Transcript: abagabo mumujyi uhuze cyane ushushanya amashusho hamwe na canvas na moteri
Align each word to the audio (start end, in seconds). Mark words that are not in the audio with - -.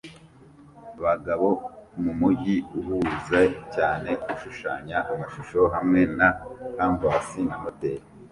abagabo 0.99 1.47
mumujyi 2.03 2.55
uhuze 2.79 3.41
cyane 3.75 4.11
ushushanya 4.33 4.97
amashusho 5.11 5.59
hamwe 5.75 6.01
na 6.17 6.29
canvas 6.75 7.27
na 7.49 7.57
moteri 7.63 8.05